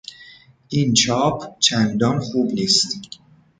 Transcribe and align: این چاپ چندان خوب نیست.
این 0.69 0.93
چاپ 0.93 1.59
چندان 1.59 2.19
خوب 2.19 2.51
نیست. 2.53 3.01